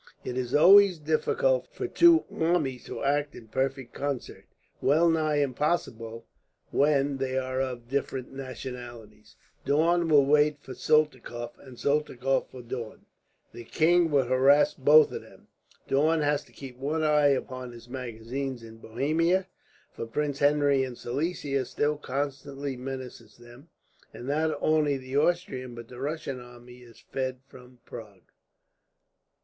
[0.23, 4.45] It is always difficult for two armies to act in perfect concert,
[4.81, 6.25] well nigh impossible
[6.71, 9.35] when they are of different nationalities.
[9.63, 13.05] Daun will wait for Soltikoff and Soltikoff for Daun.
[13.53, 15.49] The king will harass both of them.
[15.87, 19.45] Daun has to keep one eye upon his magazines in Bohemia,
[19.93, 23.69] for Prince Henry in Silesia still constantly menaces them,
[24.15, 28.31] and not only the Austrian but the Russian army is fed from Prague.